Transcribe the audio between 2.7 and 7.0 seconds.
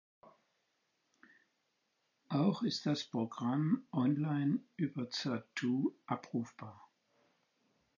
das Programm online über Zattoo abrufbar.